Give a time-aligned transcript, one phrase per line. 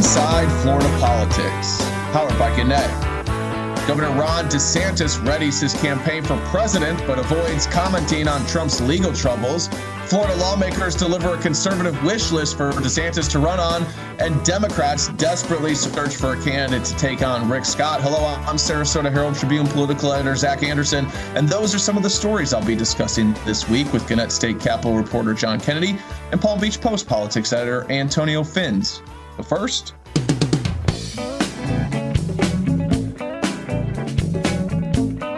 [0.00, 1.76] Inside Florida Politics,
[2.10, 2.88] powered by Gannett.
[3.86, 9.68] Governor Ron DeSantis readies his campaign for president but avoids commenting on Trump's legal troubles.
[10.06, 13.84] Florida lawmakers deliver a conservative wish list for DeSantis to run on,
[14.18, 18.00] and Democrats desperately search for a candidate to take on Rick Scott.
[18.00, 22.08] Hello, I'm Sarasota Herald Tribune political editor Zac Anderson, and those are some of the
[22.08, 25.98] stories I'll be discussing this week with Gannett State Capitol reporter John Kennedy
[26.32, 29.02] and Palm Beach Post politics editor Antonio Fins.
[29.40, 29.94] But first,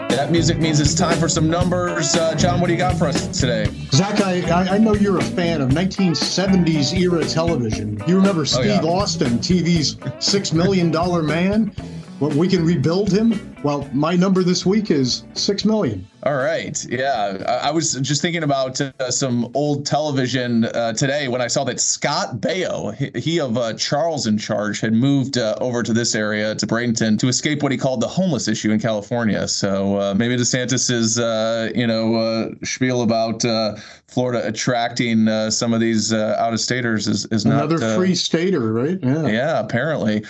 [0.09, 2.15] That music means it's time for some numbers.
[2.15, 3.65] Uh, John, what do you got for us today?
[3.91, 8.01] Zac, I, I know you're a fan of 1970s era television.
[8.05, 9.01] You remember Steve oh, yeah.
[9.01, 10.91] Austin, TV's $6 million
[11.25, 11.73] man?
[12.19, 13.55] Well, we can rebuild him?
[13.63, 16.05] Well, my number this week is $6 million.
[16.25, 16.85] All right.
[16.85, 17.59] Yeah.
[17.63, 21.81] I, was just thinking about uh, some old television uh, today when I saw that
[21.81, 26.15] Scott Baio, he, he of uh, Charles in Charge, had moved uh, over to this
[26.15, 29.49] area, to Bradenton, to escape what he called the homeless issue in California.
[29.49, 33.43] So uh, maybe DeSantis's, uh, you know, spiel about
[34.13, 38.71] Florida attracting uh, some of these uh, out-of-staters is, is not another uh, free stater,
[38.71, 38.99] right?
[39.01, 39.27] Yeah.
[39.27, 39.59] Yeah.
[39.59, 40.23] Apparently.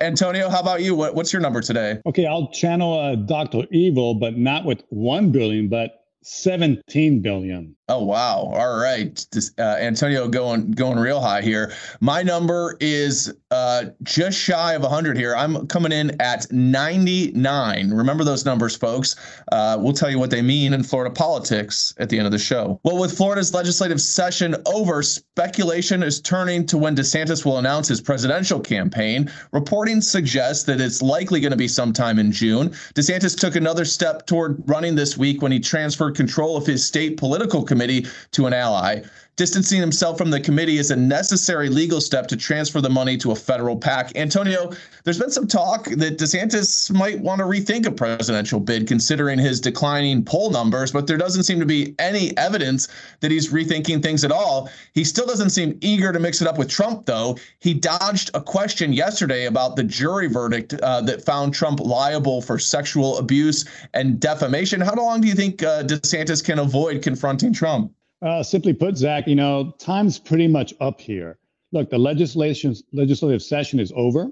[0.00, 0.94] Antonio, how about you?
[0.94, 2.00] What, what's your number today?
[2.06, 7.76] Okay, I'll channel Doctor Evil, but not with 1 billion, but 17 billion.
[7.86, 8.50] Oh wow!
[8.54, 11.70] All right, this, uh, Antonio going going real high here.
[12.00, 15.36] My number is uh, just shy of 100 here.
[15.36, 17.90] I'm coming in at 99.
[17.90, 19.16] Remember those numbers, folks.
[19.52, 22.38] Uh, we'll tell you what they mean in Florida politics at the end of the
[22.38, 22.80] show.
[22.84, 28.00] Well, with Florida's legislative session over, speculation is turning to when DeSantis will announce his
[28.00, 29.30] presidential campaign.
[29.52, 32.70] Reporting suggests that it's likely going to be sometime in June.
[32.94, 37.16] DeSantis took another step toward running this week when he transferred control of his state
[37.16, 39.02] political committee to an ally.
[39.36, 43.32] Distancing himself from the committee is a necessary legal step to transfer the money to
[43.32, 44.16] a federal PAC.
[44.16, 44.70] Antonio,
[45.02, 49.60] there's been some talk that DeSantis might want to rethink a presidential bid considering his
[49.60, 52.86] declining poll numbers, but there doesn't seem to be any evidence
[53.18, 54.70] that he's rethinking things at all.
[54.92, 57.36] He still doesn't seem eager to mix it up with Trump, though.
[57.58, 62.60] He dodged a question yesterday about the jury verdict uh, that found Trump liable for
[62.60, 64.80] sexual abuse and defamation.
[64.80, 67.90] How long do you think uh, DeSantis can avoid confronting Trump?
[68.24, 71.38] Uh, simply put, Zac, you know, time's pretty much up here.
[71.72, 74.30] Look, the legislation legislative session is over.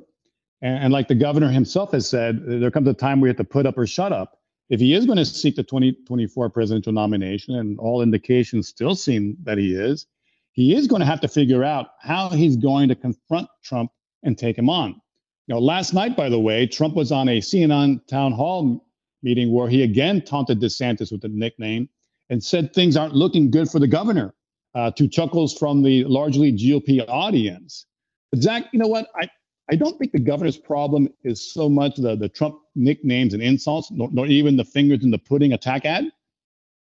[0.63, 3.47] And, and like the governor himself has said, there comes a time where you have
[3.47, 4.39] to put up or shut up.
[4.71, 9.37] If he is going to seek the 2024 presidential nomination, and all indications still seem
[9.43, 10.07] that he is,
[10.53, 13.91] he is going to have to figure out how he's going to confront Trump
[14.23, 15.01] and take him on.
[15.49, 18.87] Know, last night, by the way, Trump was on a CNN town hall
[19.23, 21.91] meeting where he again taunted DeSantis with the nickname
[22.31, 24.35] and said things aren't looking good for the governor
[24.75, 27.87] uh, to chuckles from the largely GOP audience.
[28.31, 29.09] But Zac, you know what?
[29.15, 29.29] I,
[29.71, 33.91] I don't think the governor's problem is so much the, the Trump nicknames and insults,
[33.91, 36.07] nor, nor even the fingers in the pudding attack ad.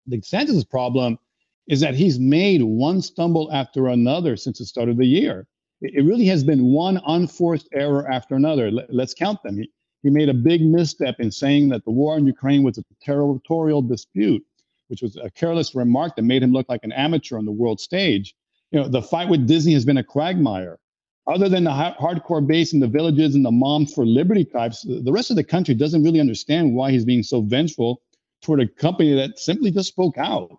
[0.08, 1.18] The DeSantis' problem
[1.68, 5.48] is that he's made one stumble after another since the start of the year.
[5.82, 8.72] It, it really has been one unforced error after another.
[8.72, 9.58] Let, let's count them.
[9.58, 9.70] He,
[10.02, 13.82] he made a big misstep in saying that the war in Ukraine was a territorial
[13.82, 14.44] dispute
[14.94, 17.82] which was a careless remark that made him look like an amateur on the world
[17.82, 18.36] stage.
[18.70, 20.78] You know, the fight with Disney has been a quagmire.
[21.26, 25.12] Other than the hardcore base in the villages and the moms for liberty types, the
[25.12, 28.04] rest of the country doesn't really understand why he's being so vengeful
[28.44, 30.52] toward a company that simply just spoke out.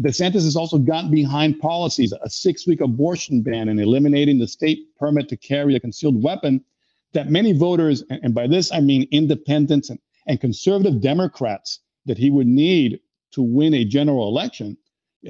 [0.00, 4.96] DeSantis has also gotten behind policies, a six week abortion ban and eliminating the state
[4.98, 6.64] permit to carry a concealed weapon
[7.12, 12.30] that many voters, and by this I mean independents and, and conservative Democrats, that he
[12.30, 13.00] would need
[13.34, 14.76] to win a general election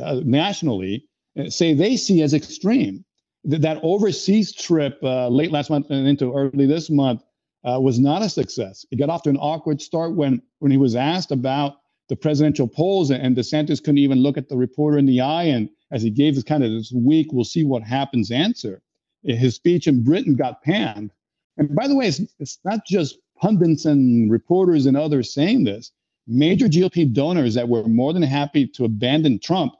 [0.02, 1.06] uh, nationally
[1.38, 3.04] uh, say they see as extreme.
[3.44, 7.22] That, that overseas trip uh, late last month and into early this month
[7.64, 8.86] uh, was not a success.
[8.90, 11.76] It got off to an awkward start when, when he was asked about
[12.08, 15.44] the presidential polls, and DeSantis couldn't even look at the reporter in the eye.
[15.44, 18.82] And as he gave this kind of this weak, we'll see what happens answer,
[19.22, 21.10] his speech in Britain got panned.
[21.56, 25.92] And by the way, it's, it's not just pundits and reporters and others saying this
[26.26, 29.74] major GOP donors that were more than happy to abandon Trump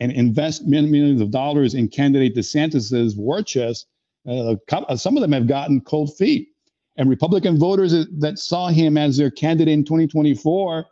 [0.00, 3.86] and invest millions of dollars in candidate DeSantis's war chest,
[4.26, 4.56] uh,
[4.96, 6.48] some of them have gotten cold feet.
[6.96, 10.86] And Republican voters that saw him as their candidate in 2024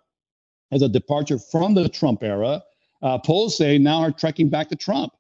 [0.70, 2.62] as a departure from the Trump era,
[3.02, 5.12] uh, polls say now are trekking back to Trump.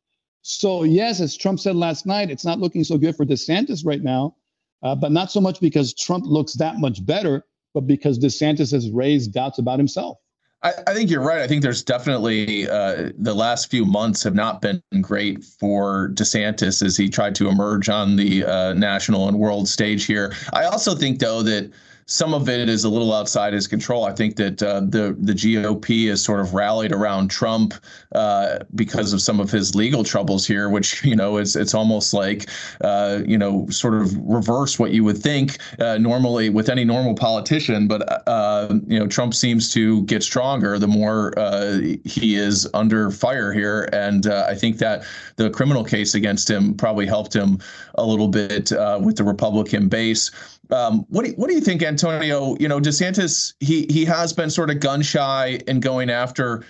[0.42, 4.02] So, yes, as Trump said last night, it's not looking so good for DeSantis right
[4.02, 4.36] now,
[4.82, 7.44] uh, but not so much because Trump looks that much better,
[7.74, 10.18] but because DeSantis has raised doubts about himself.
[10.62, 11.38] I, I, think you're right.
[11.38, 16.82] I think there's definitely uh, the last few months have not been great for DeSantis
[16.84, 20.34] as he tried to emerge on the uh, national and world stage here.
[20.52, 21.70] I also think, though, that
[22.08, 24.04] some of it is a little outside his control.
[24.04, 27.74] I think that uh, the the GOP has sort of rallied around Trump
[28.14, 32.14] uh, because of some of his legal troubles here, which you know it's it's almost
[32.14, 32.48] like
[32.80, 37.14] uh, you know sort of reverse what you would think uh, normally with any normal
[37.14, 37.86] politician.
[37.86, 43.10] But uh, you know Trump seems to get stronger the more uh, he is under
[43.10, 45.04] fire here, and I think that
[45.36, 47.58] the criminal case against him probably helped him
[47.96, 50.30] a little bit with the Republican base.
[50.70, 52.56] Um, what do what do you think, Antonio?
[52.60, 56.64] You know, DeSantis he he has been sort of gun shy in going after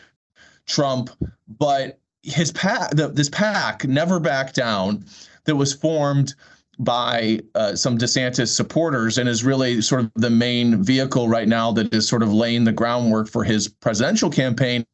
[0.66, 1.10] Trump,
[1.58, 5.04] but his pack this pack never backed down
[5.44, 6.34] that was formed
[6.78, 11.72] by uh, some DeSantis supporters and is really sort of the main vehicle right now
[11.72, 14.84] that is sort of laying the groundwork for his presidential campaign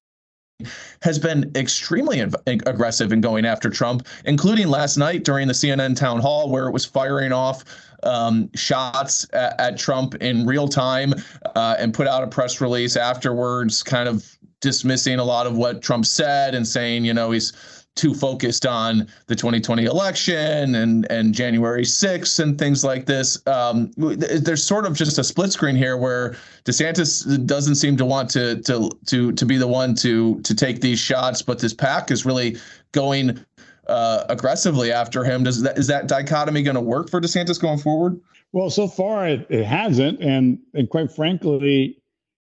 [1.02, 6.20] has been extremely aggressive in going after Trump, including last night during the CNN town
[6.20, 7.64] hall where it was firing off
[8.04, 11.14] um, shots at, at, Trump in real time
[11.56, 15.82] uh, and put out a press release afterwards, kind of dismissing a lot of what
[15.82, 17.52] Trump said and saying, you know, he's
[17.94, 23.40] too focused on the 2020 election and and January 6th and things like this.
[23.46, 28.30] Um, there's sort of just a split screen here where DeSantis doesn't seem to want
[28.30, 32.10] to to to to be the one to to take these shots, but this pack
[32.10, 32.56] is really
[32.92, 33.44] going
[33.86, 35.44] uh, aggressively after him.
[35.44, 38.20] Does that is that dichotomy going to work for DeSantis going forward?
[38.52, 41.98] Well, so far it, it hasn't, and and quite frankly,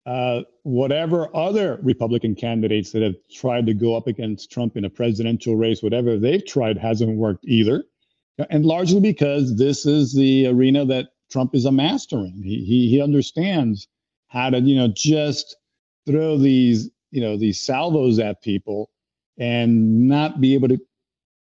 [0.06, 4.90] uh, whatever other Republican candidates that have tried to go up against Trump in a
[4.90, 7.84] presidential race, whatever they've tried hasn't worked either,
[8.50, 12.40] and largely because this is the arena that Trump is a master in.
[12.42, 13.88] He he, he understands
[14.28, 15.56] how to you know just
[16.06, 18.90] throw these you know these salvos at people
[19.38, 20.80] and not be able to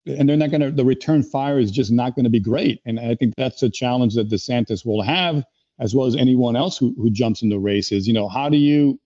[0.06, 2.81] and they're not going to the return fire is just not going to be great.
[2.84, 5.44] And i think that's a challenge that desantis will have
[5.78, 8.56] as well as anyone else who, who jumps in the races you know how do
[8.56, 9.00] you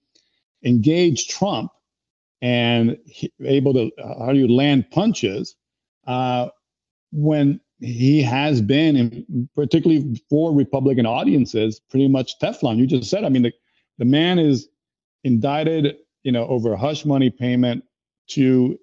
[0.64, 1.70] engage trump
[2.42, 2.96] and
[3.44, 5.56] able to how do you land punches
[6.06, 6.48] uh,
[7.12, 12.78] when he has been particularly for republican audiences pretty much teflon?
[12.78, 13.52] You just said i mean the,
[13.98, 14.68] the man is
[15.24, 17.84] indicted you know over a hush money payment
[18.28, 18.78] to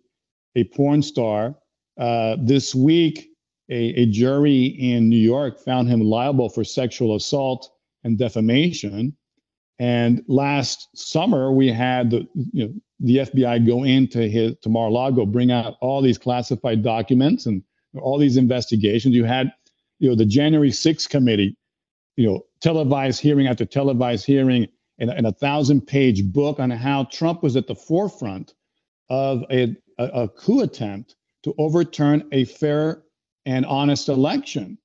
[0.56, 1.56] a porn star
[1.98, 3.30] uh, this week,
[3.70, 7.70] a, a jury in New York found him liable for sexual assault
[8.04, 9.16] and defamation.
[9.80, 15.26] And last summer, we had the you know the FBI go into his to Mar-a-Lago,
[15.26, 17.64] bring out all these classified documents and
[18.00, 19.16] all these investigations.
[19.16, 19.52] You had
[20.00, 21.58] you know the January 6th committee,
[22.16, 24.68] you know televised hearing after televised hearing,
[25.00, 28.54] and, and a thousand-page book on how Trump was at the forefront
[29.10, 33.04] of a, a, a coup attempt to overturn a fair
[33.46, 34.78] and honest election.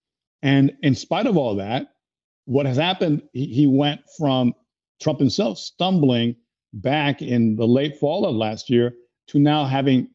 [0.42, 1.88] And in spite of all that,
[2.44, 4.54] what has happened, he went from
[5.00, 6.36] Trump himself stumbling
[6.72, 8.94] back in the late fall of last year
[9.28, 10.08] to now having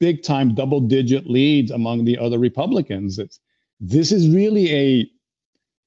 [0.00, 3.18] big time double digit leads among the other Republicans.
[3.18, 3.40] It's,
[3.80, 5.10] this is really a,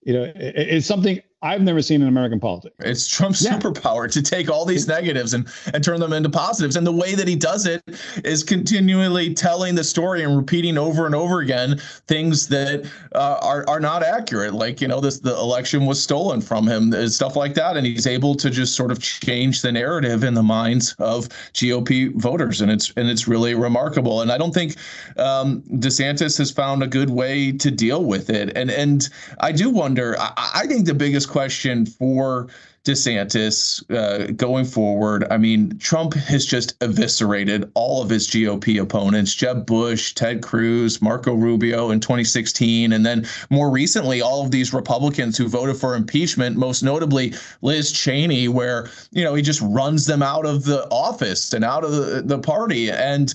[0.02, 2.76] you know, it's something I've never seen in American politics.
[2.80, 3.58] It's Trump's yeah.
[3.58, 6.76] superpower to take all these negatives and, and turn them into positives.
[6.76, 7.82] And the way that he does it
[8.26, 13.64] is continually telling the story and repeating over and over again things that uh, are,
[13.70, 14.54] are not accurate.
[14.54, 17.78] Like, you know, this the election was stolen from him, uh, stuff like that.
[17.78, 22.14] And he's able to just sort of change the narrative in the minds of GOP
[22.16, 22.60] voters.
[22.60, 24.22] And it's and it's really remarkable.
[24.22, 24.76] And I don't think
[25.16, 28.58] um, DeSantis has found a good way to deal with it.
[28.58, 29.08] And and
[29.40, 32.50] I do wonder, I, I think the biggest question for
[32.86, 35.26] DeSantis uh, going forward.
[35.30, 41.02] I mean, Trump has just eviscerated all of his GOP opponents Jeb Bush, Ted Cruz,
[41.02, 42.94] Marco Rubio in 2016.
[42.94, 47.92] And then more recently, all of these Republicans who voted for impeachment, most notably Liz
[47.92, 51.92] Cheney, where, you know, he just runs them out of the office and out of
[51.92, 52.90] the, the party.
[52.90, 53.34] And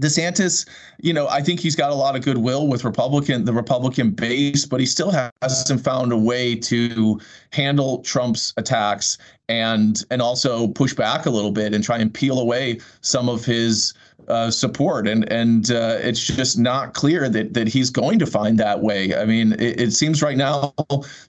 [0.00, 0.66] DeSantis,
[1.00, 4.64] you know, I think he's got a lot of goodwill with Republican the Republican base,
[4.64, 7.20] but he still hasn't found a way to
[7.52, 12.38] handle Trump's attacks and and also push back a little bit and try and peel
[12.40, 13.92] away some of his
[14.28, 18.58] uh, support, and and uh, it's just not clear that that he's going to find
[18.58, 19.14] that way.
[19.14, 20.74] I mean, it, it seems right now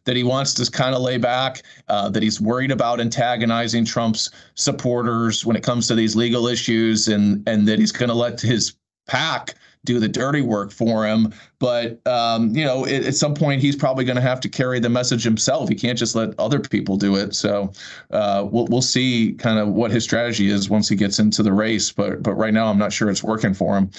[0.06, 4.30] that he wants to kind of lay back, uh, that he's worried about antagonizing Trump's
[4.56, 8.40] supporters when it comes to these legal issues, and and that he's going to let
[8.40, 8.76] his
[9.08, 11.34] PAC do the dirty work for him.
[11.60, 14.80] But um, you know, it, at some point, he's probably going to have to carry
[14.80, 15.70] the message himself.
[15.70, 17.36] He can't just let other people do it.
[17.36, 17.72] So
[18.12, 21.54] uh, we'll we'll see kind of what his strategy is once he gets into the
[21.54, 21.92] race.
[21.92, 23.90] But but right now, I'm not sure it's working for him.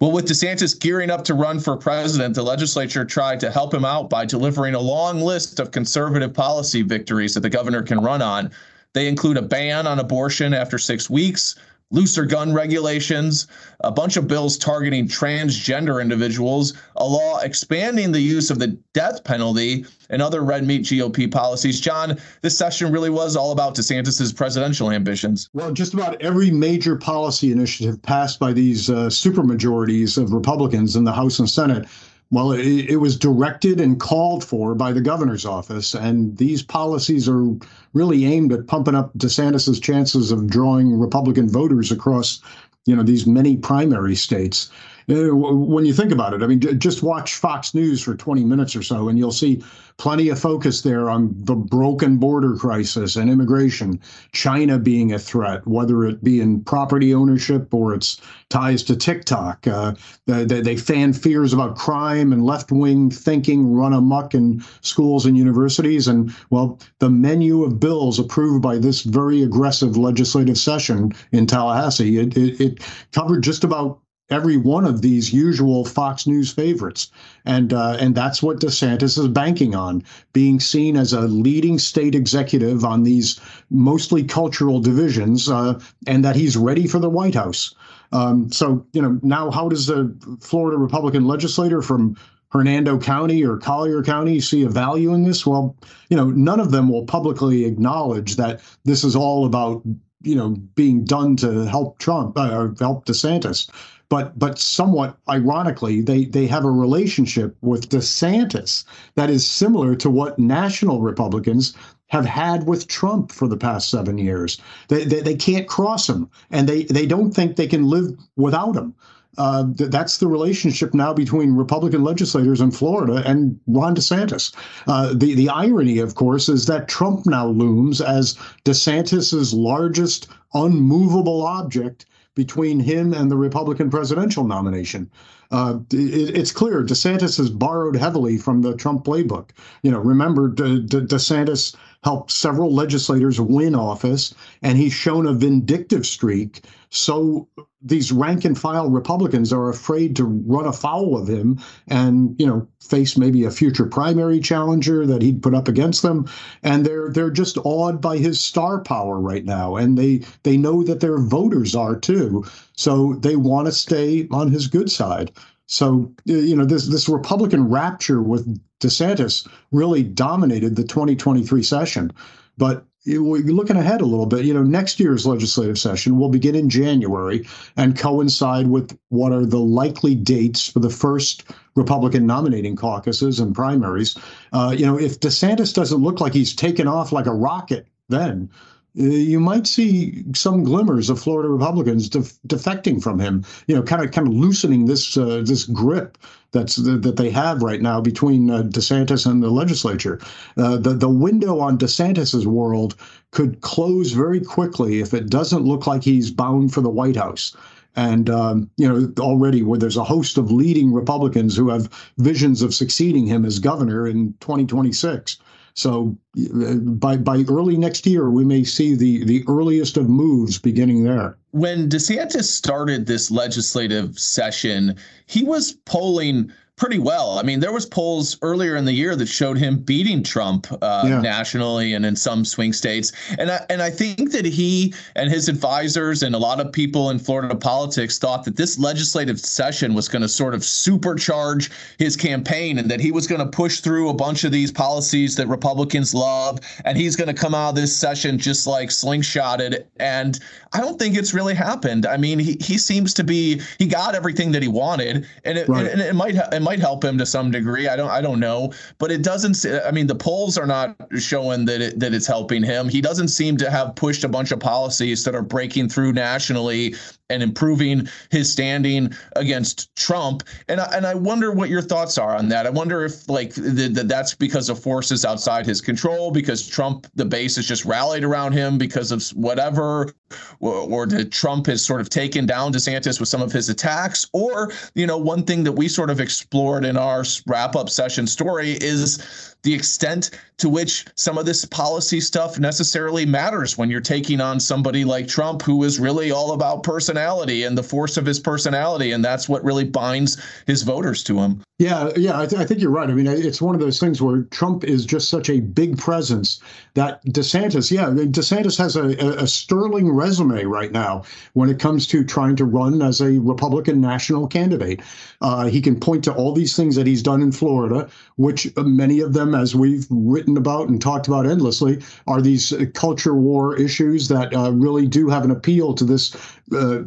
[0.00, 3.84] Well, with DeSantis gearing up to run for president, the legislature tried to help him
[3.84, 8.22] out by delivering a long list of conservative policy victories that the governor can run
[8.22, 8.50] on.
[8.92, 11.54] They include a ban on abortion after six weeks,
[11.90, 13.46] looser gun regulations,
[13.80, 19.24] a bunch of bills targeting transgender individuals, a law expanding the use of the death
[19.24, 21.80] penalty, and other red meat GOP policies.
[21.80, 25.48] John, this session really was all about DeSantis's presidential ambitions.
[25.52, 31.04] Well, just about every major policy initiative passed by these uh, supermajorities of Republicans in
[31.04, 31.86] the House and Senate
[32.30, 37.28] well, it, it, was directed and called for by the governor's office, and these policies
[37.28, 37.44] are
[37.92, 42.40] really aimed at pumping up DeSantis's chances of drawing Republican voters across,
[42.86, 44.70] you know, these many primary states.
[45.10, 48.76] Uh, when you think about it, I mean, just watch Fox News for 20 minutes
[48.76, 49.62] or so, and you'll see
[50.00, 54.00] plenty of focus there on the broken border crisis and immigration,
[54.32, 59.66] China being a threat, whether it be in property ownership or its ties to TikTok.
[59.66, 59.94] Uh,
[60.26, 65.36] they, they fan fears about crime and left wing thinking run amok in schools and
[65.36, 66.08] universities.
[66.08, 72.18] And, well, the menu of bills approved by this very aggressive legislative session in Tallahassee,
[72.18, 72.80] it, it, it
[73.12, 73.99] covered just about
[74.30, 77.10] every one of these usual Fox News favorites,
[77.44, 82.14] and uh, and that's what DeSantis is banking on, being seen as a leading state
[82.14, 87.74] executive on these mostly cultural divisions, uh, and that he's ready for the White House.
[88.12, 92.16] Um, so you know now, how does the Florida Republican legislator from
[92.50, 95.46] Hernando County or Collier County see a value in this?
[95.46, 95.76] Well,
[96.08, 99.82] you know, none of them will publicly acknowledge that this is all about
[100.22, 103.70] you know being done to help Trump uh, or help DeSantis
[104.10, 110.10] but but somewhat ironically, they they have a relationship with DeSantis that is similar to
[110.10, 111.74] what national Republicans
[112.08, 114.60] have had with Trump for the past seven years.
[114.88, 118.76] They they, they can't cross him, and they they don't think they can live without
[118.76, 118.94] him.
[119.38, 124.52] Uh, th- that's the relationship now between Republican legislators in Florida and Ron DeSantis.
[124.88, 131.46] Uh, the the irony, of course, is that Trump now looms as DeSantis's largest unmovable
[131.46, 132.06] object
[132.40, 135.10] between him and the Republican presidential nomination.
[135.50, 139.50] Uh, it, it's clear DeSantis has borrowed heavily from the Trump playbook.
[139.82, 145.32] You know, remember De, De, DeSantis helped several legislators win office, and he's shown a
[145.32, 146.64] vindictive streak.
[146.88, 147.46] So
[147.82, 152.66] these rank and file Republicans are afraid to run afoul of him and you know
[152.80, 156.26] face maybe a future primary challenger that he'd put up against them.
[156.62, 160.82] And they're they're just awed by his star power right now and they they know
[160.82, 162.44] that their voters are too.
[162.76, 165.32] So they want to stay on his good side
[165.70, 172.12] so you know this this Republican rapture with DeSantis really dominated the 2023 session
[172.58, 174.44] but looking ahead a little bit.
[174.44, 177.46] You know, next year's legislative session will begin in January
[177.76, 181.44] and coincide with what are the likely dates for the first
[181.76, 184.18] Republican nominating caucuses and primaries.
[184.52, 188.50] Uh, you know, if DeSantis doesn't look like he's taken off like a rocket, then
[188.52, 188.56] uh,
[188.94, 193.44] you might see some glimmers of Florida Republicans def- defecting from him.
[193.66, 196.18] You know, kind of kind of loosening this uh, this grip
[196.52, 200.20] that's that they have right now between uh, DeSantis and the legislature.
[200.56, 202.96] Uh, the the window on DeSantis's world
[203.30, 207.56] could close very quickly if it doesn't look like he's bound for the White House.
[207.96, 212.62] And um, you know already where there's a host of leading Republicans who have visions
[212.62, 215.38] of succeeding him as governor in 2026.
[215.74, 221.04] So by by early next year, we may see the the earliest of moves beginning
[221.04, 221.36] there.
[221.52, 224.96] When DeSantis started this legislative session,
[225.26, 227.38] he was polling pretty well.
[227.38, 231.04] I mean, there was polls earlier in the year that showed him beating Trump uh,
[231.04, 231.20] yeah.
[231.20, 233.12] nationally and in some swing states.
[233.38, 237.10] And I, and I think that he and his advisors and a lot of people
[237.10, 242.16] in Florida politics thought that this legislative session was going to sort of supercharge his
[242.16, 245.46] campaign and that he was going to push through a bunch of these policies that
[245.48, 249.84] Republicans love and he's going to come out of this session just like slingshotted.
[249.98, 250.40] And
[250.72, 252.06] I don't think it's really happened.
[252.06, 255.68] I mean, he, he seems to be he got everything that he wanted, and it,
[255.68, 255.86] right.
[255.86, 257.88] and it might it might might help him to some degree.
[257.88, 259.66] I don't I don't know, but it doesn't.
[259.84, 262.88] I mean, the polls are not showing that it, that it's helping him.
[262.88, 266.94] He doesn't seem to have pushed a bunch of policies that are breaking through nationally
[267.30, 270.42] and improving his standing against Trump.
[270.68, 272.66] And I, and I wonder what your thoughts are on that.
[272.66, 277.06] I wonder if like th- th- that's because of forces outside his control, because Trump,
[277.14, 280.12] the base has just rallied around him because of whatever,
[280.60, 284.72] or, or Trump has sort of taken down DeSantis with some of his attacks, or
[284.94, 288.72] you know, one thing that we sort of explored in our wrap up session story
[288.80, 294.40] is the extent to which some of this policy stuff necessarily matters when you're taking
[294.40, 298.40] on somebody like Trump, who is really all about personality and the force of his
[298.40, 299.12] personality.
[299.12, 301.62] And that's what really binds his voters to him.
[301.80, 303.08] Yeah, yeah, I, th- I, think you're right.
[303.08, 306.60] I mean, it's one of those things where Trump is just such a big presence
[306.92, 311.22] that DeSantis, yeah, DeSantis has a, a, sterling resume right now
[311.54, 315.00] when it comes to trying to run as a Republican national candidate.
[315.40, 319.20] Uh, he can point to all these things that he's done in Florida, which many
[319.20, 324.28] of them, as we've written about and talked about endlessly, are these culture war issues
[324.28, 326.36] that uh, really do have an appeal to this
[326.72, 327.02] uh,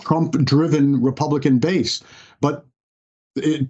[0.00, 2.02] Trump driven Republican base.
[2.40, 2.66] But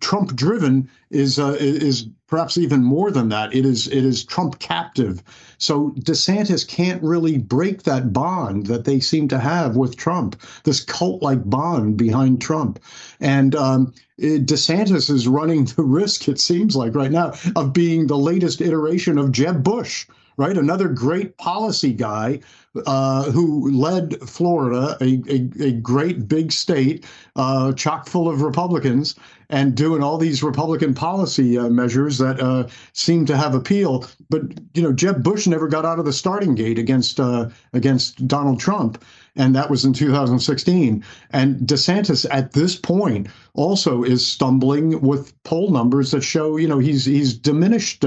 [0.00, 3.54] Trump driven is uh, is perhaps even more than that.
[3.54, 5.23] It is it is Trump captive.
[5.56, 10.85] So DeSantis can't really break that bond that they seem to have with Trump, this
[10.85, 12.78] cult like bond behind Trump.
[13.21, 18.18] And um, DeSantis is running the risk, it seems like right now, of being the
[18.18, 20.06] latest iteration of Jeb Bush
[20.37, 20.56] right?
[20.56, 22.40] Another great policy guy
[22.86, 27.04] uh, who led Florida, a, a, a great big state,
[27.36, 29.14] uh, chock full of Republicans,
[29.50, 34.04] and doing all these Republican policy uh, measures that uh, seem to have appeal.
[34.28, 34.42] But
[34.74, 38.58] you know, Jeb Bush never got out of the starting gate against uh, against Donald
[38.58, 39.02] Trump
[39.36, 41.04] and that was in 2016.
[41.30, 46.78] And DeSantis at this point also is stumbling with poll numbers that show, you know,
[46.78, 48.04] he's he's diminished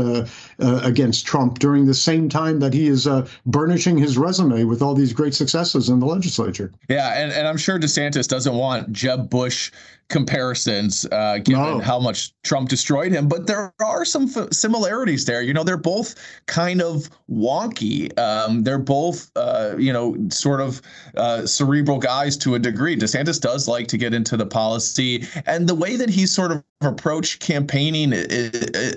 [0.60, 3.08] against Trump during the same time that he is
[3.46, 6.72] burnishing his resume with all these great successes in the legislature.
[6.90, 9.72] Yeah, and, and I'm sure DeSantis doesn't want Jeb Bush
[10.10, 11.80] comparisons uh, given no.
[11.80, 13.28] how much Trump destroyed him.
[13.28, 15.42] But there are some f- similarities there.
[15.42, 16.16] You know, they're both
[16.46, 18.18] kind of wonky.
[18.18, 20.82] Um, they're both, uh, you know, sort of
[21.16, 22.96] uh, cerebral guys to a degree.
[22.96, 26.64] DeSantis does like to get into the policy, and the way that he's sort of
[26.82, 28.12] approached campaigning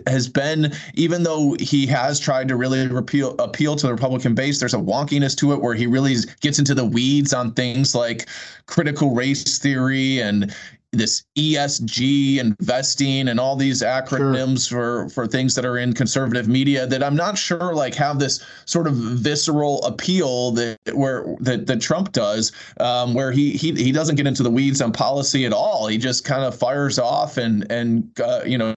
[0.07, 4.61] has been, even though he has tried to really repeal, appeal to the Republican base,
[4.61, 8.29] there's a wonkiness to it where he really gets into the weeds on things like
[8.67, 10.55] critical race theory and
[10.93, 15.09] this ESG investing and all these acronyms sure.
[15.09, 18.45] for for things that are in conservative media that I'm not sure like have this
[18.65, 22.51] sort of visceral appeal that where that, that Trump does
[22.81, 25.97] um, where he, he he doesn't get into the weeds on policy at all he
[25.97, 28.75] just kind of fires off and and uh, you know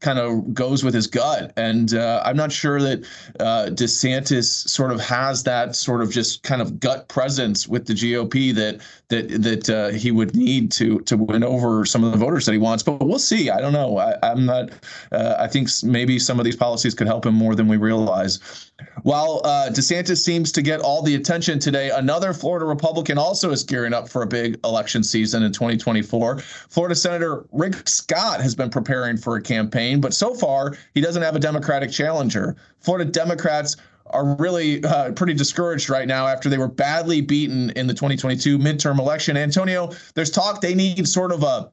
[0.00, 1.52] kind of goes with his gut.
[1.56, 3.04] And uh, I'm not sure that
[3.40, 7.94] uh, DeSantis sort of has that sort of just kind of gut presence with the
[7.94, 12.18] GOP that that that uh, he would need to to win over some of the
[12.18, 12.82] voters that he wants.
[12.82, 13.50] But we'll see.
[13.50, 13.98] I don't know.
[13.98, 14.70] I, am not.
[15.10, 18.68] Uh, I think maybe some of these policies could help him more than we realize.
[19.02, 23.64] While uh, DeSantis seems to get all the attention today, another Florida Republican also is
[23.64, 26.38] gearing up for a big election season in 2024.
[26.38, 31.22] Florida Senator Rick Scott has been preparing for a campaign, but so far he doesn't
[31.22, 32.56] have a Democratic challenger.
[32.80, 33.76] Florida Democrats
[34.10, 38.58] are really uh, pretty discouraged right now after they were badly beaten in the 2022
[38.58, 39.36] midterm election.
[39.36, 41.70] Antonio, there's talk they need sort of a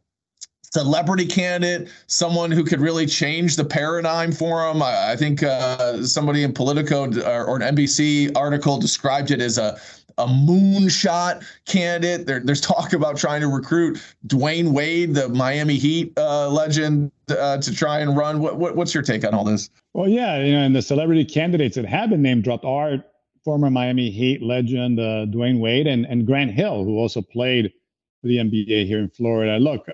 [0.75, 4.81] celebrity candidate, someone who could really change the paradigm for them.
[4.81, 9.57] I, I think uh, somebody in Politico or, or, an NBC article described it as
[9.57, 9.79] a
[10.17, 12.25] a moonshot candidate.
[12.25, 17.57] There, there's talk about trying to recruit Dwyane Wade, the Miami Heat uh, legend, uh,
[17.57, 18.39] to try and run.
[18.39, 19.69] What, what, what's your take on all this?
[19.93, 23.03] Well, yeah, you know, and the celebrity candidates that have been name dropped are
[23.43, 27.71] former Miami Heat legend uh, Dwyane Wade and, and Grant Hill, who also played
[28.21, 29.57] for the NBA here in Florida.
[29.57, 29.87] Look,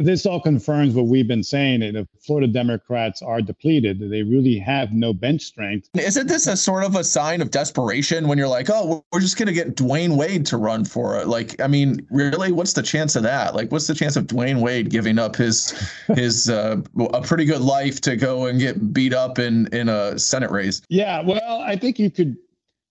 [0.00, 3.98] this all confirms what we've been saying that the Florida Democrats are depleted.
[3.98, 5.88] They really have no bench strength.
[5.94, 9.36] Isn't this a sort of a sign of desperation when you're like, oh, we're just
[9.36, 11.26] going to get Dwyane Wade to run for it?
[11.26, 13.54] Like, I mean, really, what's the chance of that?
[13.54, 15.70] Like, what's the chance of Dwyane Wade giving up his
[16.14, 16.80] his uh,
[17.12, 20.82] a pretty good life to go and get beat up in in a Senate race?
[20.88, 22.36] Yeah, well, I think you could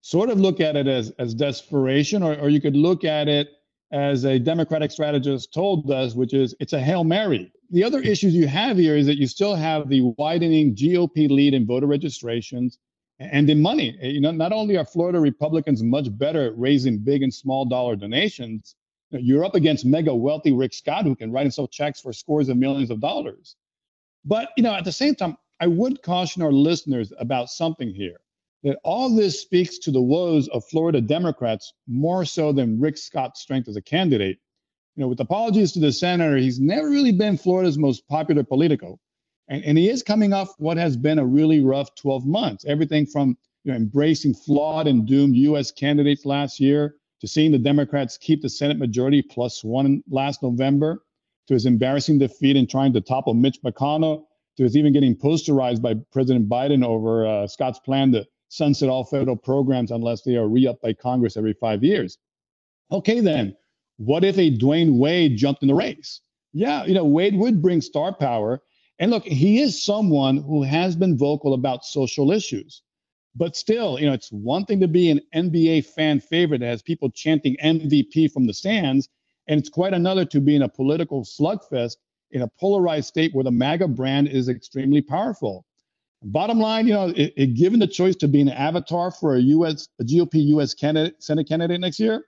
[0.01, 3.49] sort of look at it as as desperation, or or you could look at it
[3.91, 7.51] as a Democratic strategist told us, which is it's a Hail Mary.
[7.71, 11.53] The other issues you have here is that you still have the widening GOP lead
[11.53, 12.79] in voter registrations
[13.19, 13.97] and in money.
[14.01, 17.95] You know, not only are Florida Republicans much better at raising big and small dollar
[17.95, 18.75] donations,
[19.11, 22.49] you're up against mega wealthy Rick Scott who can write and sell checks for scores
[22.49, 23.55] of millions of dollars.
[24.23, 28.19] But you know, at the same time, I would caution our listeners about something here.
[28.63, 33.41] That all this speaks to the woes of Florida Democrats more so than Rick Scott's
[33.41, 34.37] strength as a candidate.
[34.95, 38.99] You know, with apologies to the senator, he's never really been Florida's most popular politico.
[39.47, 42.65] And, and he is coming off what has been a really rough 12 months.
[42.65, 45.71] Everything from you know, embracing flawed and doomed U.S.
[45.71, 51.03] candidates last year to seeing the Democrats keep the Senate majority plus one last November
[51.47, 54.23] to his embarrassing defeat in trying to topple Mitch McConnell
[54.57, 59.05] to his even getting posterized by President Biden over uh, Scott's plan to sunset all
[59.05, 62.17] federal programs unless they are re-upped by Congress every five years.
[62.91, 63.55] Okay, then,
[63.95, 66.19] what if a Dwyane Wade jumped in the race?
[66.51, 68.61] Yeah, you know, Wade would bring star power.
[68.99, 72.81] And look, he is someone who has been vocal about social issues.
[73.35, 76.81] But still, you know, it's one thing to be an NBA fan favorite that has
[76.81, 79.07] people chanting MVP from the stands,
[79.47, 81.95] and it's quite another to be in a political slugfest
[82.31, 85.65] in a polarized state where the MAGA brand is extremely powerful.
[86.23, 89.39] Bottom line, you know, it, it, given the choice to be an avatar for a
[89.39, 89.87] U.S.
[89.99, 90.73] a GOP U.S.
[90.73, 92.25] candidate, Senate candidate next year,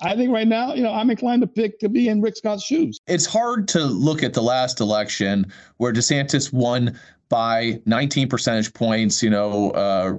[0.00, 2.64] I think right now, you know, I'm inclined to pick to be in Rick Scott's
[2.64, 3.00] shoes.
[3.06, 9.22] It's hard to look at the last election where DeSantis won by 19 percentage points.
[9.22, 10.14] You know, uh,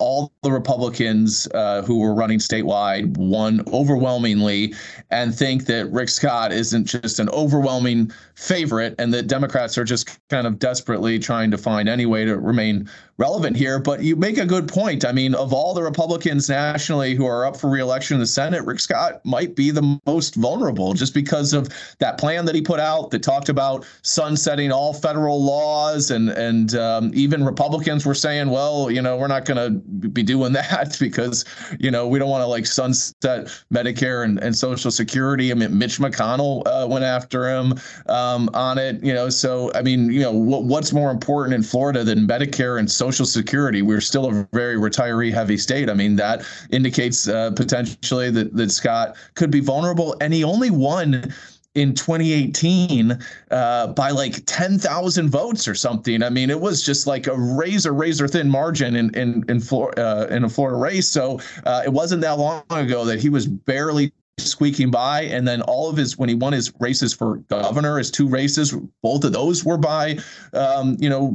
[0.00, 4.74] all the Republicans uh, who were running statewide won overwhelmingly,
[5.10, 10.18] and think that Rick Scott isn't just an overwhelming favorite, and that Democrats are just
[10.28, 13.78] kind of desperately trying to find any way to remain relevant here.
[13.78, 15.04] But you make a good point.
[15.04, 18.64] I mean, of all the Republicans nationally who are up for reelection in the Senate,
[18.64, 22.80] Rick Scott might be the most vulnerable just because of that plan that he put
[22.80, 28.50] out that talked about sunsetting all federal laws and and um, even Republicans were saying,
[28.50, 31.44] well, you know, we're not going to be doing that because,
[31.78, 35.50] you know, we don't want to like sunset Medicare and, and Social Security.
[35.50, 37.74] I mean, Mitch McConnell uh, went after him
[38.06, 39.28] um, on it, you know.
[39.28, 43.03] So, I mean, you know, what, what's more important in Florida than Medicare and Social
[43.10, 43.82] Security?
[43.82, 45.90] We're still a very retiree heavy state.
[45.90, 50.16] I mean, that indicates uh, potentially that, that Scott could be vulnerable.
[50.20, 51.32] And he only won
[51.74, 53.18] in 2018
[53.50, 56.22] uh, by like 10,000 votes or something.
[56.22, 59.98] I mean, it was just like a razor razor thin margin in in in, Flor-
[59.98, 61.08] uh, in a Florida race.
[61.08, 65.62] So uh, it wasn't that long ago that he was barely squeaking by and then
[65.62, 69.32] all of his when he won his races for governor his two races both of
[69.32, 70.18] those were by
[70.54, 71.26] um, you know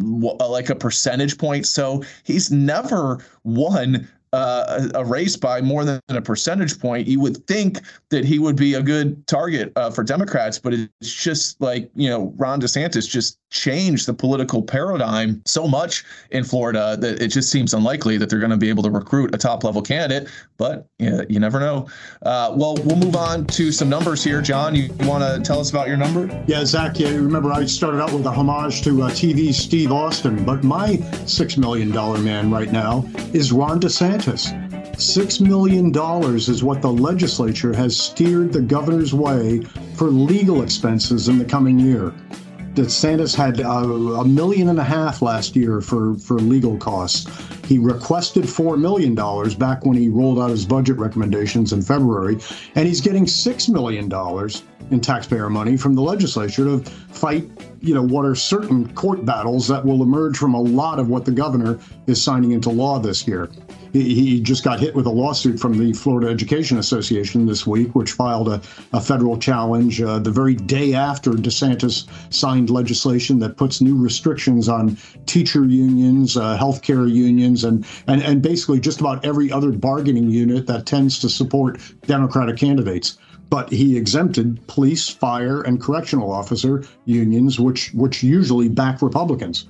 [0.50, 6.00] like a percentage point so he's never won uh, a, a, race by more than
[6.10, 10.04] a percentage point, you would think that he would be a good target uh, for
[10.04, 10.60] Democrats.
[10.60, 16.04] But it's just like, you know, Ron DeSantis just changed the political paradigm so much
[16.32, 19.34] in Florida that it just seems unlikely that they're going to be able to recruit
[19.34, 20.30] a top level candidate.
[20.58, 21.88] But yeah, you never know.
[22.22, 24.42] Uh, well, we'll move on to some numbers here.
[24.42, 26.28] John, you, you want to tell us about your number?
[26.48, 30.44] Yeah, Zac, yeah, remember I started out with a homage to uh, TV Steve Austin,
[30.44, 31.92] but my $6 million
[32.24, 34.54] man right now is Ron DeSantis.
[35.00, 35.96] $6 million
[36.36, 39.62] is what the legislature has steered the governor's way
[39.96, 42.14] for legal expenses in the coming year.
[42.86, 47.28] DeSantis had uh, a million and a half last year for, for legal costs.
[47.66, 49.16] He requested $4 million
[49.58, 52.38] back when he rolled out his budget recommendations in February,
[52.76, 54.12] and he's getting $6 million
[54.92, 57.50] in taxpayer money from the legislature to fight,
[57.82, 61.26] you know, what are certain court battles that will emerge from a lot of what
[61.26, 63.50] the governor is signing into law this year.
[63.94, 68.12] He just got hit with a lawsuit from the Florida Education Association this week, which
[68.12, 68.62] filed a,
[68.94, 74.70] a federal challenge uh, the very day after DeSantis signed legislation that puts new restrictions
[74.70, 80.30] on teacher unions, uh, healthcare unions, and, and, and basically just about every other bargaining
[80.30, 83.18] unit that tends to support Democratic candidates
[83.50, 89.66] but he exempted police, fire, and correctional officer unions, which which usually back Republicans.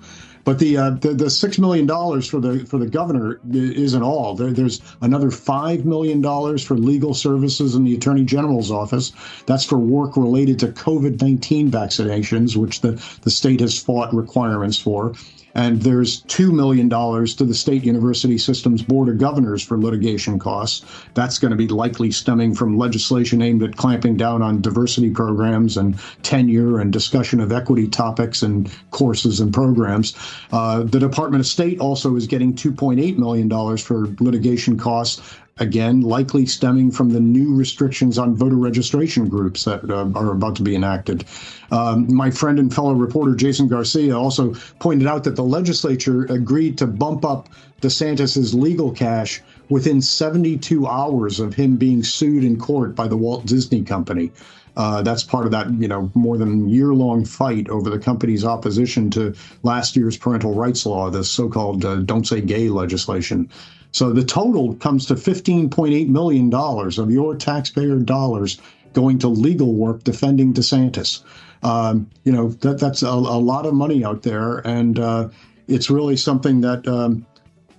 [0.49, 4.33] But the, uh, the, the six million dollars for the for the governor isn't all.
[4.33, 9.12] There, there's another five million dollars for legal services in the attorney general's office.
[9.45, 14.79] That's for work related to COVID nineteen vaccinations, which the the state has fought requirements
[14.79, 15.13] for.
[15.55, 20.85] And there's $2 million to the State University System's Board of Governors for litigation costs.
[21.13, 25.77] That's going to be likely stemming from legislation aimed at clamping down on diversity programs
[25.77, 30.15] and tenure and discussion of equity topics and courses and programs.
[30.51, 36.45] Uh, the Department of State also is getting $2.8 million for litigation costs again, likely
[36.45, 40.76] stemming from the new restrictions on voter registration groups that uh, are about to be
[40.76, 41.26] enacted.
[41.72, 46.78] Um, my friend and fellow reporter Jason Garcia also pointed out that the legislature agreed
[46.80, 47.50] to bump up
[47.82, 53.45] DeSantis's legal cash within 72 hours of him being sued in court by the Walt
[53.45, 54.32] Disney Company.
[54.76, 59.10] Uh, that's part of that, you know, more than year-long fight over the company's opposition
[59.10, 63.50] to last year's parental rights law, the so-called uh, "Don't Say Gay" legislation.
[63.91, 68.60] So the total comes to $15.8 million of your taxpayer dollars
[68.93, 71.23] going to legal work defending DeSantis.
[71.62, 74.60] Um, you know, that, that's a, a, lot of money out there.
[74.60, 75.30] And uh,
[75.67, 77.25] it's really something that um,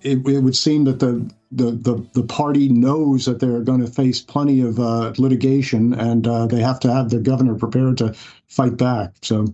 [0.03, 3.91] it, it, would seem that the, the, the, the, party knows that they're going to
[3.91, 8.15] face plenty of uh, litigation and uh, they have to have their governor prepared to
[8.49, 9.15] fight back.
[9.23, 9.47] So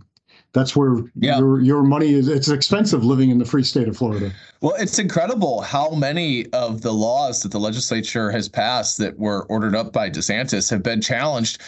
[0.57, 1.39] that's where yeah.
[1.39, 2.29] your your money is.
[2.29, 4.33] It's expensive living in the free state of Florida.
[4.63, 9.45] Well, it's incredible how many of the laws that the legislature has passed that were
[9.45, 11.61] ordered up by DeSantis have been challenged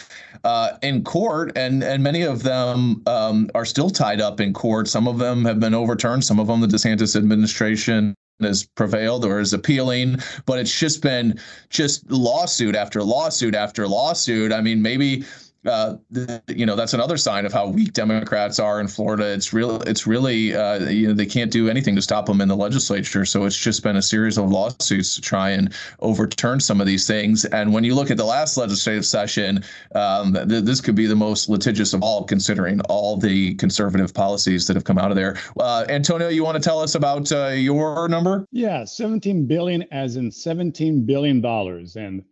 [0.43, 4.87] uh, in court, and and many of them um, are still tied up in court.
[4.87, 6.25] Some of them have been overturned.
[6.25, 11.39] Some of them the DeSantis administration has prevailed or is appealing, but it's just been
[11.69, 14.51] just lawsuit after lawsuit after lawsuit.
[14.51, 15.25] I mean, maybe
[15.65, 19.25] uh, the, you know that's another sign of how weak Democrats are in Florida.
[19.33, 19.81] It's real.
[19.81, 23.25] It's really uh, you know they can't do anything to stop them in the legislature.
[23.25, 27.05] So it's just been a series of lawsuits to try and overturn some of these
[27.05, 27.45] things.
[27.45, 29.63] And when you look at the last legislative session,
[29.95, 34.67] um, th- this could be the most litigious of all, considering all the conservative policies
[34.67, 35.37] that have come out of there.
[35.59, 38.45] Uh, Antonio, you want to tell us about uh, your number?
[38.51, 42.23] Yeah, 17 billion, as in 17 billion dollars, and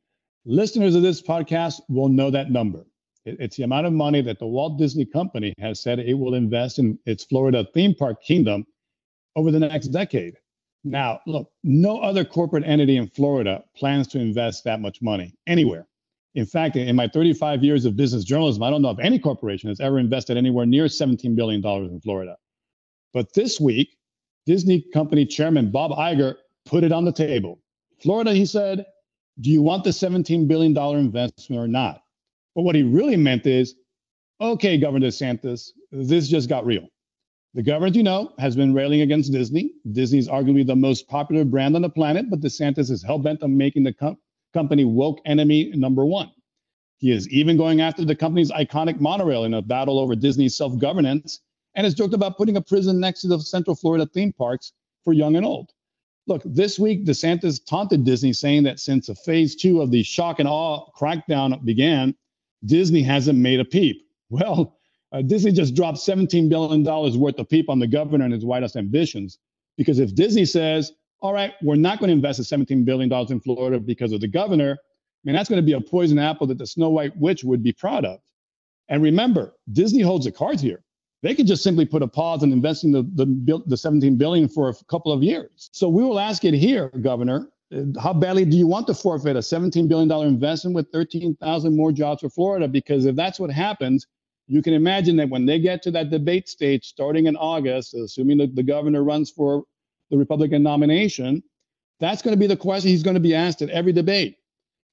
[0.46, 2.86] listeners of this podcast will know that number.
[3.28, 6.80] It's the amount of money that the Walt Disney Company has said it will invest
[6.80, 8.66] in its Florida theme park kingdom
[9.36, 10.36] over the next decade.
[10.86, 15.88] Now, look, no other corporate entity in Florida plans to invest that much money anywhere.
[16.36, 19.68] In fact, in my 35 years of business journalism, I don't know if any corporation
[19.70, 22.38] has ever invested anywhere near $17 billion in Florida.
[23.14, 23.98] But this week,
[24.46, 26.36] Disney company chairman Bob Iger
[26.66, 27.60] put it on the table.
[28.02, 28.86] Florida, he said,
[29.42, 32.02] do you want the $17 billion investment or not?
[32.58, 33.76] But what he really meant is,
[34.42, 36.88] okay, Governor DeSantis, this just got real.
[37.54, 39.74] The governor, you know, has been railing against Disney.
[39.92, 43.56] Disney's arguably the most popular brand on the planet, but DeSantis is hell bent on
[43.56, 44.18] making the com-
[44.56, 46.32] company woke enemy number one.
[46.98, 50.80] He is even going after the company's iconic monorail in a battle over Disney's self
[50.80, 51.42] governance
[51.76, 55.14] and has joked about putting a prison next to the Central Florida theme parks for
[55.14, 55.70] young and old.
[56.26, 60.40] Look, this week, DeSantis taunted Disney, saying that since a phase two of the shock
[60.40, 62.16] and awe crackdown began,
[62.66, 64.04] Disney hasn't made a peep.
[64.30, 64.78] Well,
[65.14, 68.62] uh, Disney just dropped $17 billion worth of peep on the governor and his White
[68.62, 69.40] House ambitions.
[69.78, 70.92] Because if Disney says,
[71.22, 74.28] all right, we're not going to invest the $17 billion in Florida because of the
[74.28, 77.46] governor, I mean, that's going to be a poison apple that the Snow White Witch
[77.46, 78.20] would be proud of.
[78.90, 80.84] And remember, Disney holds the cards here.
[81.24, 84.70] They could just simply put a pause on investing the, the, the 17 billion for
[84.70, 85.70] a couple of years.
[85.72, 89.36] So we will ask it here, Governor, Uh, how badly do you want to forfeit
[89.36, 92.68] a $17 billion investment with 13,000 more jobs for Florida?
[92.68, 94.08] Because if that's what happens,
[94.48, 98.38] you can imagine that when they get to that debate stage starting in August, assuming
[98.38, 99.64] that the governor runs for
[100.10, 101.44] the Republican nomination,
[102.00, 104.38] that's going to be the question he's going to be asked at every debate.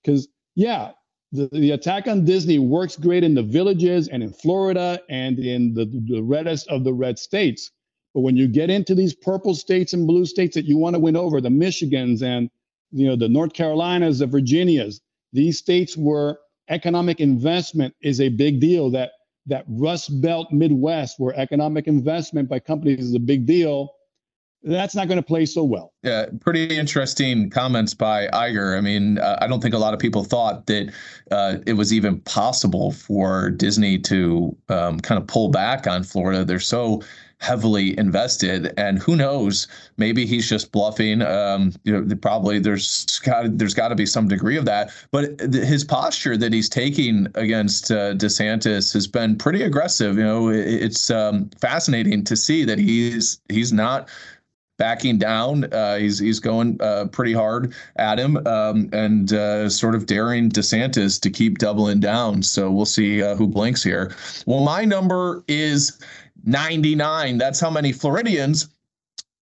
[0.03, 0.91] Because, yeah,
[1.31, 5.75] the, the attack on Disney works great in the villages and in Florida and in
[5.75, 7.71] the, the reddest of the red states.
[8.15, 11.01] But when you get into these purple states and blue states that you want to
[11.01, 12.51] win over, the Michigans and
[12.95, 15.01] you know, the North Carolinas, the Virginias,
[15.33, 19.11] these states where economic investment is a big deal, that
[19.47, 23.91] that Rust Belt Midwest, where economic investment by companies is a big deal,
[24.63, 25.93] that's not going to play so well.
[26.03, 28.79] Yeah, pretty interesting comments by Iger.
[28.79, 30.93] I mean, uh, I don't think a lot of people thought that
[31.31, 36.45] uh, it was even possible for Disney to um, kind of pull back on Florida.
[36.45, 37.03] They're so
[37.45, 38.73] heavily invested.
[38.79, 39.69] And who knows?
[39.99, 41.21] Maybe he's just bluffing.
[41.21, 44.91] Um, you know, probably there's got there's got to be some degree of that.
[45.11, 50.17] But th- his posture that he's taking against uh, DeSantis has been pretty aggressive.
[50.17, 54.09] You know, it, it's um, fascinating to see that he's he's not
[54.77, 55.65] backing down.
[55.73, 60.51] Uh, he's he's going uh, pretty hard at him um, and uh, sort of daring
[60.51, 62.43] DeSantis to keep doubling down.
[62.43, 64.15] So we'll see uh, who blinks here.
[64.47, 66.01] Well, my number is
[66.45, 67.39] 99.
[67.39, 68.69] That's how many Floridians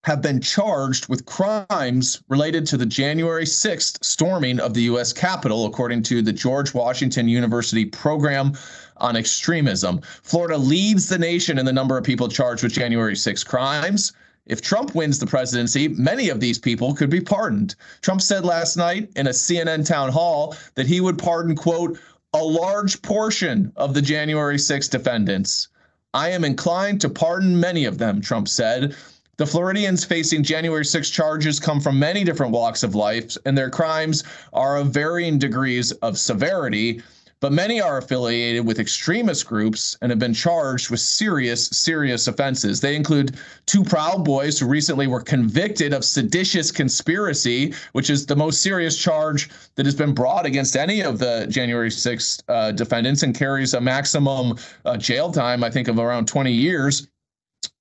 [0.04, 5.12] have been charged with crimes related to the January 6th storming of the U.S.
[5.12, 8.52] Capitol, according to the George Washington University Program
[8.96, 10.00] on Extremism.
[10.22, 14.12] Florida leads the nation in the number of people charged with January 6 crimes.
[14.46, 17.76] If Trump wins the presidency, many of these people could be pardoned.
[18.00, 21.96] Trump said last night in a CNN town hall that he would pardon, quote,
[22.34, 25.68] a large portion of the January 6 defendants.
[26.14, 28.94] I am inclined to pardon many of them, Trump said.
[29.38, 33.70] The Floridians facing January 6 charges come from many different walks of life, and their
[33.70, 34.22] crimes
[34.52, 37.02] are of varying degrees of severity.
[37.42, 42.80] But many are affiliated with extremist groups and have been charged with serious, serious offenses.
[42.80, 48.36] They include two Proud Boys who recently were convicted of seditious conspiracy, which is the
[48.36, 53.24] most serious charge that has been brought against any of the January 6th uh, defendants
[53.24, 57.08] and carries a maximum uh, jail time, I think, of around 20 years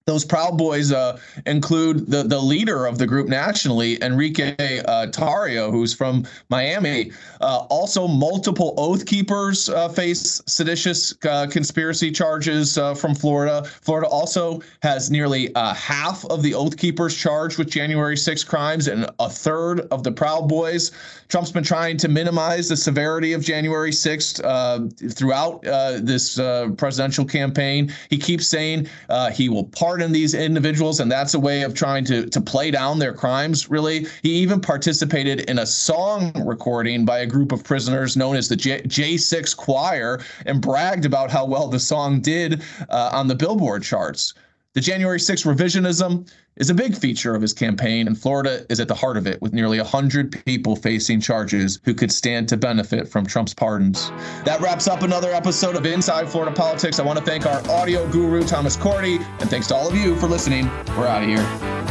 [0.05, 5.71] those Proud Boys uh, include the the leader of the group nationally, Enrique uh, Tarrio,
[5.71, 7.11] who's from Miami.
[7.39, 13.63] Uh, also, multiple Oath Keepers uh, face seditious uh, conspiracy charges uh, from Florida.
[13.63, 19.09] Florida also has nearly half of the Oath Keepers charged with January 6 crimes and
[19.19, 20.91] a third of the Proud Boys.
[21.29, 25.61] Trump's been trying to minimize the severity of January 6th throughout
[26.03, 26.35] this
[26.77, 27.93] presidential campaign.
[28.09, 28.89] He keeps saying
[29.33, 32.71] he will pardon pardon these individuals, and that's a way of trying to to play
[32.71, 33.69] down their crimes.
[33.69, 38.47] Really, he even participated in a song recording by a group of prisoners known as
[38.47, 43.36] the J- J6 Choir, and bragged about how well the song did uh, on the
[43.36, 44.34] Billboard charts.
[44.73, 48.88] The January 6 revisionism is a big feature of his campaign, and Florida is at
[48.88, 53.10] the heart of it, with nearly 100 people facing charges who could stand to benefit
[53.10, 54.12] from Trump's pardons.
[54.45, 56.99] That wraps up another episode of Inside Florida Politics.
[56.99, 60.15] I want to thank our audio guru, Thomas Cordy, and thanks to all of you
[60.15, 60.67] for listening.
[60.95, 61.90] We're out of here.